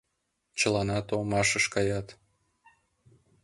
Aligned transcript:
Чыланат 0.59 1.07
омашыш 1.17 1.65
каят. 1.73 2.07